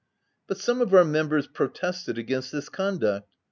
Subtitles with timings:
[0.47, 3.29] But some of our members protested against this conduct.